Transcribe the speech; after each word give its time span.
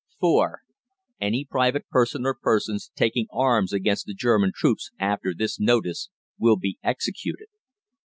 (4) 0.19 0.61
ANY 1.19 1.45
PRIVATE 1.45 1.87
PERSON 1.91 2.25
OR 2.25 2.33
PERSONS 2.41 2.89
taking 2.95 3.27
arms 3.31 3.71
against 3.71 4.07
the 4.07 4.15
German 4.15 4.51
troops 4.51 4.89
after 4.97 5.31
this 5.31 5.59
notice 5.59 6.09
will 6.39 6.57
be 6.57 6.79
EXECUTED. 6.83 7.49